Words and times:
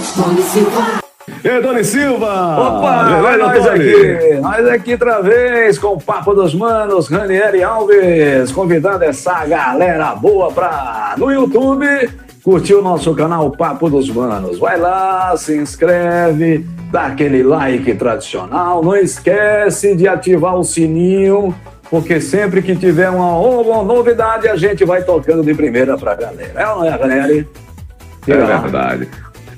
Silva. 0.00 1.00
E 1.44 1.60
Doni 1.60 1.84
Silva! 1.84 2.58
Opa, 2.58 3.04
Beleza, 3.04 3.38
nós 3.38 3.64
Tony? 3.64 3.90
aqui, 3.90 4.34
nós 4.40 4.68
aqui 4.68 4.92
outra 4.92 5.20
vez 5.22 5.78
com 5.78 5.88
o 5.88 6.00
Papo 6.00 6.34
dos 6.34 6.54
Manos, 6.54 7.08
Ranieri 7.08 7.62
Alves, 7.62 8.50
convidando 8.52 9.04
essa 9.04 9.44
galera 9.44 10.14
boa 10.14 10.50
pra, 10.50 11.14
no 11.16 11.30
YouTube, 11.30 11.86
curtir 12.42 12.74
o 12.74 12.82
nosso 12.82 13.14
canal 13.14 13.50
Papo 13.50 13.90
dos 13.90 14.08
Manos. 14.10 14.58
Vai 14.58 14.78
lá, 14.78 15.36
se 15.36 15.56
inscreve, 15.56 16.66
dá 16.90 17.06
aquele 17.06 17.42
like 17.42 17.94
tradicional, 17.94 18.82
não 18.82 18.96
esquece 18.96 19.94
de 19.94 20.08
ativar 20.08 20.56
o 20.56 20.64
sininho, 20.64 21.54
porque 21.90 22.20
sempre 22.20 22.62
que 22.62 22.74
tiver 22.74 23.10
uma, 23.10 23.38
uma 23.38 23.82
novidade, 23.82 24.48
a 24.48 24.56
gente 24.56 24.84
vai 24.84 25.02
tocando 25.02 25.42
de 25.42 25.54
primeira 25.54 25.96
pra 25.96 26.14
galera. 26.14 26.52
É 26.54 26.68
ou 26.68 26.78
não 26.78 26.84
é, 26.84 26.90
Ranieri? 26.90 27.48
É 28.26 28.34
verdade. 28.34 29.08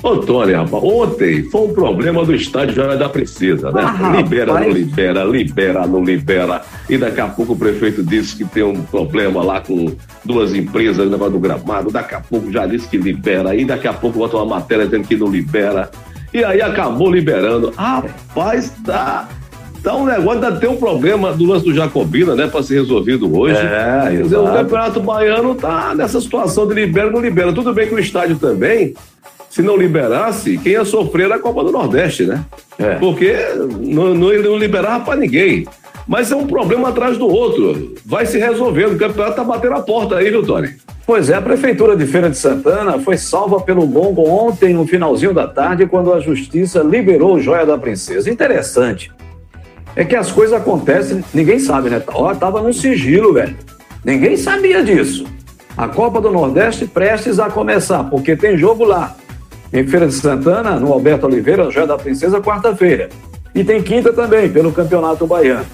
Ô, 0.03 0.17
Tony, 0.17 0.53
rapaz, 0.53 0.83
ontem 0.83 1.43
foi 1.51 1.61
um 1.61 1.73
problema 1.75 2.25
do 2.25 2.35
estádio 2.35 2.75
Joia 2.75 2.97
da 2.97 3.09
Princesa, 3.09 3.71
né? 3.71 3.83
Ah, 3.85 4.17
libera, 4.17 4.53
rapaz. 4.53 4.67
não 4.67 4.75
libera, 4.75 5.25
libera, 5.25 5.87
não 5.87 6.03
libera. 6.03 6.63
E 6.89 6.97
daqui 6.97 7.21
a 7.21 7.29
pouco 7.29 7.53
o 7.53 7.57
prefeito 7.57 8.03
disse 8.03 8.37
que 8.37 8.45
tem 8.45 8.63
um 8.63 8.83
problema 8.83 9.43
lá 9.43 9.61
com 9.61 9.95
duas 10.25 10.55
empresas 10.55 11.05
no 11.05 11.11
negócio 11.11 11.35
do 11.35 11.39
gramado. 11.39 11.91
Daqui 11.91 12.15
a 12.15 12.21
pouco 12.21 12.51
já 12.51 12.67
disse 12.67 12.89
que 12.89 12.97
libera. 12.97 13.55
E 13.55 13.65
daqui 13.65 13.87
a 13.87 13.93
pouco 13.93 14.19
bota 14.19 14.37
uma 14.39 14.47
matéria 14.47 14.87
dizendo 14.87 15.07
que 15.07 15.17
não 15.17 15.29
libera. 15.29 15.91
E 16.33 16.43
aí 16.43 16.63
acabou 16.63 17.11
liberando. 17.11 17.71
Rapaz, 17.77 18.73
tá. 18.85 19.29
Tá 19.83 19.97
um 19.97 20.05
negócio, 20.05 20.33
ainda 20.33 20.53
tem 20.53 20.69
um 20.69 20.77
problema 20.77 21.33
do 21.33 21.45
lance 21.47 21.65
do 21.65 21.75
Jacobina, 21.75 22.35
né, 22.35 22.47
para 22.47 22.63
ser 22.63 22.75
resolvido 22.75 23.35
hoje. 23.35 23.57
É, 23.57 24.09
Quer 24.11 24.23
dizer, 24.23 24.37
o. 24.37 24.45
Campeonato 24.45 25.01
Baiano 25.01 25.55
tá 25.55 25.95
nessa 25.95 26.21
situação 26.21 26.67
de 26.67 26.74
libera 26.74 27.11
não 27.11 27.21
libera. 27.21 27.52
Tudo 27.52 27.73
bem 27.73 27.89
que 27.89 27.95
o 27.95 27.99
estádio 27.99 28.37
também, 28.37 28.95
se 29.51 29.62
não 29.62 29.76
liberasse, 29.76 30.56
quem 30.59 30.73
ia 30.73 30.84
sofrer 30.84 31.24
era 31.24 31.34
a 31.34 31.38
Copa 31.40 31.65
do 31.65 31.73
Nordeste, 31.73 32.24
né? 32.24 32.45
É. 32.79 32.95
Porque 32.95 33.34
não, 33.80 34.15
não, 34.15 34.32
não 34.32 34.56
liberava 34.56 35.04
para 35.04 35.18
ninguém. 35.18 35.66
Mas 36.06 36.30
é 36.30 36.37
um 36.37 36.46
problema 36.46 36.88
atrás 36.88 37.18
do 37.18 37.26
outro. 37.26 37.96
Vai 38.06 38.26
se 38.26 38.38
resolvendo. 38.38 38.93
O 38.95 38.98
campeonato 38.98 39.37
tá 39.37 39.45
batendo 39.45 39.74
a 39.74 39.82
porta 39.82 40.16
aí, 40.16 40.30
viu, 40.30 40.45
Tony? 40.45 40.74
Pois 41.04 41.28
é, 41.28 41.34
a 41.34 41.43
Prefeitura 41.43 41.96
de 41.96 42.06
Feira 42.06 42.30
de 42.30 42.37
Santana 42.37 43.01
foi 43.01 43.16
salva 43.16 43.60
pelo 43.60 43.84
gongo 43.87 44.23
ontem, 44.28 44.73
no 44.73 44.87
finalzinho 44.87 45.34
da 45.34 45.48
tarde, 45.48 45.84
quando 45.84 46.12
a 46.12 46.21
Justiça 46.21 46.80
liberou 46.80 47.34
o 47.34 47.40
Joia 47.40 47.66
da 47.66 47.76
Princesa. 47.76 48.30
Interessante. 48.30 49.10
É 49.96 50.04
que 50.04 50.15
as 50.15 50.30
coisas 50.30 50.54
acontecem, 50.56 51.24
ninguém 51.34 51.59
sabe, 51.59 51.90
né? 51.90 52.01
Ó, 52.06 52.32
tava 52.34 52.62
num 52.62 52.73
sigilo, 52.73 53.34
velho. 53.34 53.56
Ninguém 54.04 54.37
sabia 54.37 54.84
disso. 54.84 55.26
A 55.76 55.88
Copa 55.88 56.21
do 56.21 56.30
Nordeste 56.30 56.87
prestes 56.87 57.40
a 57.40 57.51
começar, 57.51 58.04
porque 58.04 58.37
tem 58.37 58.56
jogo 58.56 58.84
lá. 58.84 59.16
Em 59.73 59.87
Feira 59.87 60.07
de 60.07 60.15
Santana, 60.15 60.73
no 60.80 60.93
Alberto 60.93 61.26
Oliveira, 61.26 61.71
Joia 61.71 61.87
da 61.87 61.96
Princesa, 61.96 62.40
quarta-feira. 62.40 63.09
E 63.54 63.63
tem 63.63 63.82
quinta 63.82 64.12
também, 64.12 64.50
pelo 64.50 64.72
Campeonato 64.72 65.27
Baiano. 65.27 65.66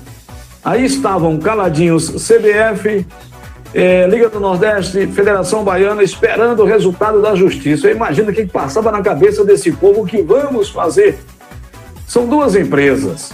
Aí 0.64 0.84
estavam 0.84 1.38
caladinhos 1.38 2.10
CBF, 2.10 3.06
eh, 3.74 4.06
Liga 4.08 4.28
do 4.28 4.40
Nordeste, 4.40 5.06
Federação 5.06 5.62
Baiana, 5.62 6.02
esperando 6.02 6.62
o 6.62 6.66
resultado 6.66 7.22
da 7.22 7.34
justiça. 7.34 7.86
Eu 7.86 7.94
imagino 7.94 8.30
o 8.30 8.34
que 8.34 8.44
passava 8.46 8.90
na 8.90 9.00
cabeça 9.00 9.44
desse 9.44 9.72
povo 9.72 10.02
o 10.02 10.06
que 10.06 10.22
vamos 10.22 10.68
fazer. 10.68 11.18
São 12.06 12.26
duas 12.26 12.54
empresas 12.54 13.32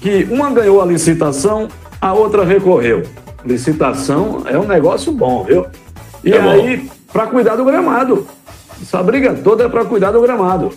que 0.00 0.26
uma 0.30 0.50
ganhou 0.50 0.80
a 0.80 0.86
licitação, 0.86 1.68
a 2.00 2.12
outra 2.12 2.44
recorreu. 2.44 3.02
Licitação 3.44 4.42
é 4.46 4.58
um 4.58 4.66
negócio 4.66 5.12
bom, 5.12 5.44
viu? 5.44 5.66
E 6.24 6.32
É 6.32 6.40
aí, 6.40 6.90
para 7.12 7.26
cuidar 7.26 7.56
do 7.56 7.64
gramado. 7.64 8.26
Essa 8.80 9.02
briga 9.02 9.34
toda 9.34 9.64
é 9.64 9.68
para 9.68 9.84
cuidar 9.84 10.12
do 10.12 10.20
gramado. 10.20 10.72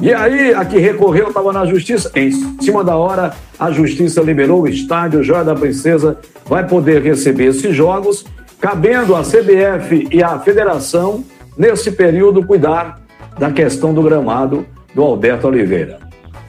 E 0.00 0.12
aí, 0.12 0.52
a 0.54 0.64
que 0.64 0.78
recorreu 0.78 1.28
estava 1.28 1.52
na 1.52 1.64
justiça. 1.64 2.10
Em 2.16 2.30
cima 2.60 2.82
da 2.82 2.96
hora, 2.96 3.32
a 3.58 3.70
justiça 3.70 4.20
liberou 4.20 4.62
o 4.62 4.68
estádio. 4.68 5.22
Joia 5.22 5.44
da 5.44 5.54
Princesa 5.54 6.18
vai 6.46 6.66
poder 6.66 7.02
receber 7.02 7.46
esses 7.46 7.74
jogos, 7.74 8.24
cabendo 8.60 9.14
à 9.14 9.22
CBF 9.22 10.08
e 10.10 10.22
à 10.22 10.38
federação, 10.38 11.24
nesse 11.56 11.92
período, 11.92 12.44
cuidar 12.44 13.00
da 13.38 13.50
questão 13.50 13.94
do 13.94 14.02
gramado 14.02 14.66
do 14.94 15.02
Alberto 15.02 15.46
Oliveira. 15.46 16.00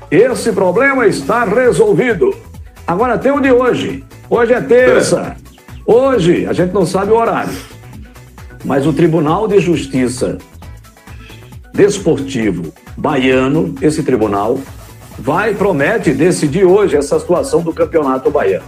Esse 0.09 0.51
problema 0.51 1.05
está 1.07 1.43
resolvido. 1.43 2.35
Agora 2.85 3.17
tem 3.17 3.31
o 3.31 3.39
de 3.39 3.51
hoje. 3.51 4.03
Hoje 4.29 4.53
é 4.53 4.61
terça. 4.61 5.35
Hoje, 5.85 6.45
a 6.45 6.53
gente 6.53 6.73
não 6.73 6.85
sabe 6.85 7.11
o 7.11 7.15
horário. 7.15 7.53
Mas 8.65 8.87
o 8.87 8.93
Tribunal 8.93 9.47
de 9.47 9.59
Justiça 9.59 10.37
Desportivo 11.73 12.71
Baiano, 12.95 13.73
esse 13.81 14.03
tribunal, 14.03 14.59
vai, 15.17 15.55
promete 15.55 16.13
decidir 16.13 16.63
hoje 16.63 16.95
essa 16.95 17.19
situação 17.19 17.61
do 17.61 17.73
Campeonato 17.73 18.29
Baiano. 18.29 18.65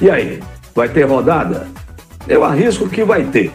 E 0.00 0.08
aí, 0.08 0.40
vai 0.74 0.88
ter 0.88 1.02
rodada? 1.02 1.66
Eu 2.28 2.44
arrisco 2.44 2.88
que 2.88 3.04
vai 3.04 3.24
ter. 3.24 3.52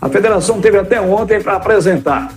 A 0.00 0.08
federação 0.08 0.60
teve 0.60 0.78
até 0.78 1.00
ontem 1.00 1.40
para 1.40 1.56
apresentar 1.56 2.30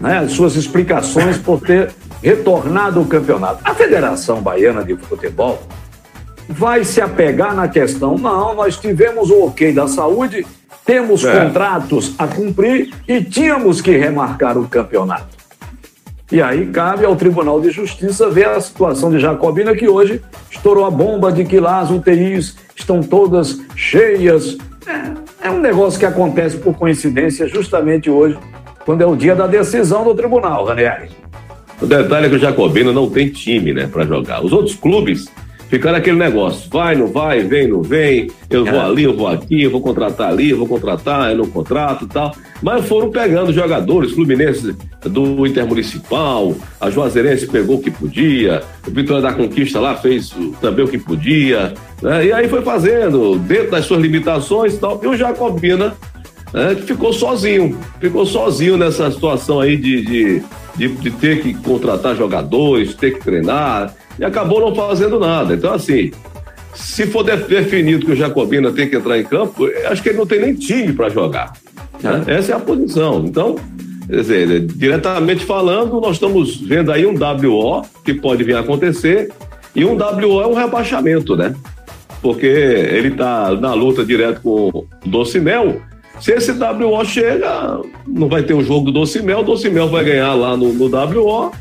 né, 0.00 0.18
as 0.18 0.32
suas 0.32 0.54
explicações 0.54 1.36
por 1.36 1.60
ter 1.60 1.92
retornado 2.22 3.00
o 3.00 3.06
campeonato. 3.06 3.60
A 3.64 3.74
Federação 3.74 4.40
Baiana 4.40 4.84
de 4.84 4.96
Futebol 4.96 5.62
vai 6.48 6.84
se 6.84 7.00
apegar 7.00 7.54
na 7.54 7.68
questão, 7.68 8.16
não, 8.16 8.54
nós 8.54 8.76
tivemos 8.78 9.30
o 9.30 9.46
ok 9.46 9.72
da 9.72 9.88
saúde, 9.88 10.46
temos 10.86 11.24
É. 11.24 11.40
contratos 11.44 12.14
a 12.16 12.26
cumprir 12.26 12.94
e 13.06 13.20
tínhamos 13.20 13.80
que 13.80 13.90
remarcar 13.90 14.56
o 14.56 14.68
campeonato. 14.68 15.36
E 16.30 16.40
aí 16.40 16.66
cabe 16.66 17.04
ao 17.04 17.14
Tribunal 17.14 17.60
de 17.60 17.70
Justiça 17.70 18.28
ver 18.30 18.48
a 18.48 18.60
situação 18.60 19.10
de 19.10 19.18
Jacobina, 19.18 19.74
que 19.76 19.88
hoje 19.88 20.20
estourou 20.50 20.84
a 20.84 20.90
bomba 20.90 21.30
de 21.30 21.44
que 21.44 21.60
lá 21.60 21.80
as 21.80 21.90
UTIs 21.90 22.56
estão 22.74 23.00
todas 23.00 23.60
cheias. 23.76 24.56
É, 24.86 25.48
é 25.48 25.50
um 25.50 25.60
negócio 25.60 25.98
que 25.98 26.06
acontece 26.06 26.56
por 26.56 26.74
coincidência 26.74 27.46
justamente 27.46 28.10
hoje, 28.10 28.38
quando 28.84 29.02
é 29.02 29.06
o 29.06 29.14
dia 29.14 29.36
da 29.36 29.46
decisão 29.46 30.04
do 30.04 30.14
tribunal, 30.14 30.64
Ranieri. 30.64 31.10
O 31.80 31.86
detalhe 31.86 32.26
é 32.26 32.28
que 32.28 32.36
o 32.36 32.38
Jacobino 32.38 32.92
não 32.92 33.08
tem 33.10 33.28
time, 33.28 33.72
né, 33.72 33.86
para 33.86 34.04
jogar. 34.04 34.44
Os 34.44 34.52
outros 34.52 34.74
clubes 34.74 35.28
ficaram 35.68 35.98
aquele 35.98 36.18
negócio: 36.18 36.68
vai, 36.70 36.94
não 36.94 37.06
vai, 37.06 37.40
vem, 37.40 37.68
não 37.68 37.82
vem, 37.82 38.30
eu 38.50 38.64
vou 38.64 38.80
ali, 38.80 39.04
eu 39.04 39.16
vou 39.16 39.28
aqui, 39.28 39.62
eu 39.62 39.70
vou 39.70 39.80
contratar 39.80 40.30
ali, 40.30 40.50
eu 40.50 40.58
vou 40.58 40.66
contratar, 40.66 41.30
eu 41.30 41.38
não 41.38 41.46
contrato 41.46 42.04
e 42.04 42.08
tal. 42.08 42.34
Mas 42.62 42.86
foram 42.86 43.10
pegando 43.10 43.52
jogadores, 43.52 44.12
Fluminense 44.12 44.74
do 45.04 45.46
Intermunicipal, 45.46 46.54
a 46.80 46.90
Juazeirense 46.90 47.46
pegou 47.46 47.76
o 47.76 47.82
que 47.82 47.90
podia, 47.90 48.62
o 48.86 48.90
Vitória 48.90 49.22
da 49.22 49.32
Conquista 49.32 49.78
lá 49.80 49.94
fez 49.94 50.34
também 50.60 50.84
o 50.84 50.88
que 50.88 50.98
podia, 50.98 51.74
né? 52.02 52.26
e 52.26 52.32
aí 52.32 52.48
foi 52.48 52.62
fazendo, 52.62 53.38
dentro 53.38 53.70
das 53.70 53.84
suas 53.84 54.00
limitações 54.00 54.74
e 54.74 54.78
tal. 54.78 55.00
E 55.02 55.06
o 55.06 55.16
Jacobina 55.16 55.94
né, 56.52 56.74
ficou 56.74 57.12
sozinho, 57.12 57.78
ficou 58.00 58.24
sozinho 58.24 58.76
nessa 58.76 59.10
situação 59.10 59.60
aí 59.60 59.76
de, 59.76 60.02
de, 60.02 60.42
de, 60.76 60.88
de 60.88 61.10
ter 61.10 61.42
que 61.42 61.54
contratar 61.54 62.16
jogadores, 62.16 62.94
ter 62.94 63.12
que 63.12 63.20
treinar, 63.20 63.94
e 64.18 64.24
acabou 64.24 64.60
não 64.60 64.74
fazendo 64.74 65.18
nada. 65.18 65.54
Então, 65.54 65.72
assim, 65.72 66.10
se 66.74 67.06
for 67.06 67.22
de- 67.24 67.36
definido 67.36 68.04
que 68.06 68.12
o 68.12 68.16
Jacobina 68.16 68.72
tem 68.72 68.88
que 68.88 68.96
entrar 68.96 69.18
em 69.18 69.24
campo, 69.24 69.66
eu 69.66 69.88
acho 69.88 70.02
que 70.02 70.10
ele 70.10 70.18
não 70.18 70.26
tem 70.26 70.40
nem 70.40 70.54
time 70.54 70.92
para 70.92 71.08
jogar. 71.08 71.52
né? 72.02 72.24
Essa 72.26 72.52
é 72.52 72.54
a 72.56 72.60
posição. 72.60 73.24
Então, 73.26 73.56
quer 74.08 74.16
dizer, 74.16 74.60
diretamente 74.66 75.44
falando, 75.44 76.00
nós 76.00 76.12
estamos 76.16 76.56
vendo 76.60 76.92
aí 76.92 77.06
um 77.06 77.14
WO 77.14 77.82
que 78.04 78.14
pode 78.14 78.44
vir 78.44 78.56
a 78.56 78.60
acontecer, 78.60 79.30
e 79.74 79.84
um 79.84 79.94
WO 79.96 80.40
é 80.42 80.46
um 80.46 80.54
rebaixamento, 80.54 81.36
né? 81.36 81.54
porque 82.22 82.46
ele 82.46 83.08
está 83.08 83.52
na 83.52 83.72
luta 83.74 84.04
direto 84.04 84.40
com 84.40 84.68
o 84.70 84.86
Docimel. 85.04 85.80
Se 86.18 86.32
esse 86.32 86.50
WO 86.52 87.04
chega, 87.04 87.78
não 88.06 88.26
vai 88.28 88.42
ter 88.42 88.54
o 88.54 88.64
jogo 88.64 88.86
do 88.86 89.00
Docimel, 89.00 89.40
o 89.40 89.44
Docimel 89.44 89.86
vai 89.88 90.02
ganhar 90.02 90.34
lá 90.34 90.56
no, 90.56 90.72
no 90.72 90.86
WO, 90.86 91.52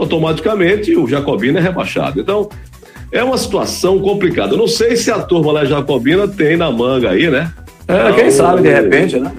automaticamente 0.00 0.96
o 0.96 1.06
Jacobina 1.06 1.58
é 1.58 1.62
rebaixado. 1.62 2.20
Então, 2.20 2.48
é 3.12 3.22
uma 3.22 3.36
situação 3.36 3.98
complicada. 4.00 4.54
Eu 4.54 4.58
não 4.58 4.68
sei 4.68 4.96
se 4.96 5.10
a 5.10 5.18
turma 5.18 5.52
lá 5.52 5.64
Jacobina 5.64 6.26
tem 6.26 6.56
na 6.56 6.70
manga 6.70 7.10
aí, 7.10 7.28
né? 7.28 7.52
É, 7.86 8.12
quem 8.12 8.26
Ah, 8.26 8.30
sabe, 8.30 8.62
de 8.62 8.72
repente, 8.72 9.18
né? 9.18 9.32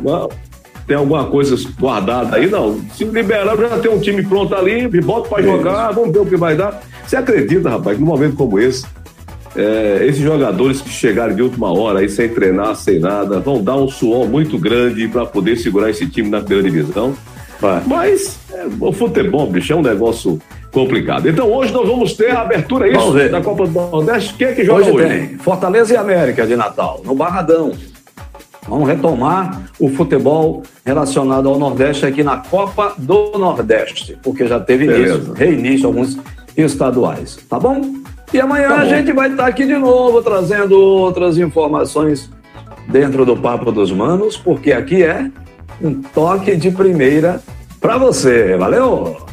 Tem 0.86 0.98
alguma 0.98 1.26
coisa 1.26 1.56
guardada 1.80 2.36
aí? 2.36 2.48
Não. 2.48 2.80
Se 2.94 3.06
liberar, 3.06 3.56
já 3.58 3.80
tem 3.80 3.90
um 3.92 4.00
time 4.00 4.24
pronto 4.24 4.54
ali, 4.54 4.88
bota 5.02 5.30
para 5.30 5.42
jogar, 5.42 5.92
vamos 5.92 6.12
ver 6.12 6.20
o 6.20 6.26
que 6.26 6.36
vai 6.36 6.56
dar. 6.56 6.82
Você 7.08 7.16
acredita, 7.16 7.70
rapaz, 7.70 7.96
que 7.98 8.04
num 8.04 8.10
momento 8.10 8.36
como 8.36 8.60
esse, 8.60 8.86
é, 9.56 10.06
esses 10.06 10.22
jogadores 10.22 10.82
que 10.82 10.90
chegaram 10.90 11.34
de 11.34 11.42
última 11.42 11.72
hora 11.72 12.00
aí 12.00 12.10
sem 12.10 12.28
treinar, 12.30 12.76
sem 12.76 13.00
nada, 13.00 13.40
vão 13.40 13.64
dar 13.64 13.78
um 13.78 13.88
suor 13.88 14.28
muito 14.28 14.58
grande 14.58 15.08
para 15.08 15.26
poder 15.26 15.56
segurar 15.58 15.90
esse 15.90 16.06
time 16.08 16.30
na 16.30 16.42
primeira 16.42 16.70
divisão. 16.70 17.16
Vai. 17.60 17.82
Mas 17.86 18.40
é, 18.52 18.66
o 18.80 18.92
futebol, 18.92 19.48
bicho, 19.48 19.72
é 19.72 19.76
um 19.76 19.82
negócio 19.82 20.40
complicado. 20.72 21.28
Então 21.28 21.52
hoje 21.52 21.74
nós 21.74 21.88
vamos 21.88 22.14
ter 22.14 22.32
a 22.32 22.42
abertura, 22.42 22.88
é 22.88 22.94
isso, 22.94 23.30
da 23.30 23.42
Copa 23.42 23.68
do 23.68 23.72
Nordeste. 23.72 24.34
Quem 24.36 24.48
é 24.48 24.54
que 24.54 24.64
joga 24.64 24.82
Hoje 24.82 24.92
hoje? 24.92 25.08
tem 25.08 25.38
Fortaleza 25.38 25.94
e 25.94 25.98
América 25.98 26.48
de 26.48 26.56
Natal, 26.56 27.02
no 27.04 27.14
Barradão. 27.14 27.74
Vamos 28.68 28.88
retomar 28.88 29.70
o 29.80 29.90
futebol 29.90 30.64
relacionado 30.86 31.50
ao 31.50 31.58
Nordeste 31.58 32.06
aqui 32.06 32.24
na 32.24 32.38
Copa 32.38 32.94
do 32.98 33.32
Nordeste, 33.38 34.18
porque 34.24 34.48
já 34.48 34.60
teve 34.60 34.86
início, 34.86 35.34
reinício 35.34 35.88
alguns 35.88 36.18
estaduais, 36.56 37.38
tá 37.50 37.60
bom? 37.60 37.82
E 38.34 38.40
amanhã 38.40 38.70
tá 38.70 38.76
bom. 38.76 38.82
a 38.82 38.86
gente 38.86 39.12
vai 39.12 39.30
estar 39.32 39.48
aqui 39.48 39.66
de 39.66 39.76
novo 39.76 40.22
trazendo 40.22 40.80
outras 40.80 41.38
informações 41.38 42.30
dentro 42.88 43.26
do 43.26 43.36
Papo 43.36 43.72
dos 43.72 43.92
Manos, 43.92 44.38
porque 44.38 44.72
aqui 44.72 45.04
é 45.04 45.30
um 45.82 46.02
toque 46.02 46.56
de 46.56 46.70
primeira 46.72 47.42
para 47.80 47.98
você. 47.98 48.56
Valeu! 48.56 49.31